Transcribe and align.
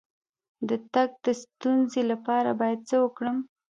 د 0.67 0.71
تګ 0.93 1.09
د 1.25 1.27
ستونزې 1.43 2.01
لپاره 2.11 2.49
باید 2.59 2.79
څه 2.89 2.95
وکړم؟ 3.03 3.37